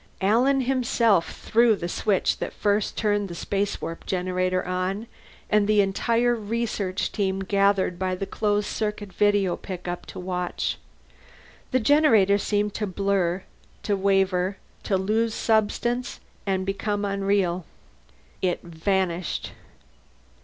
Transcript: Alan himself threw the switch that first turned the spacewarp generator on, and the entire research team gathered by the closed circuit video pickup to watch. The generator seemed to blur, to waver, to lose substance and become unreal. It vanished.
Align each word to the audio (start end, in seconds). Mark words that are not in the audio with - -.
Alan 0.21 0.61
himself 0.61 1.31
threw 1.31 1.75
the 1.75 1.87
switch 1.87 2.39
that 2.39 2.53
first 2.53 2.97
turned 2.97 3.27
the 3.29 3.35
spacewarp 3.35 4.03
generator 4.07 4.65
on, 4.65 5.05
and 5.47 5.67
the 5.67 5.79
entire 5.79 6.33
research 6.33 7.11
team 7.11 7.41
gathered 7.41 7.99
by 7.99 8.15
the 8.15 8.25
closed 8.25 8.65
circuit 8.65 9.13
video 9.13 9.55
pickup 9.55 10.07
to 10.07 10.19
watch. 10.19 10.79
The 11.69 11.79
generator 11.79 12.39
seemed 12.39 12.73
to 12.73 12.87
blur, 12.87 13.43
to 13.83 13.95
waver, 13.95 14.57
to 14.85 14.97
lose 14.97 15.35
substance 15.35 16.19
and 16.47 16.65
become 16.65 17.05
unreal. 17.05 17.63
It 18.41 18.63
vanished. 18.63 19.51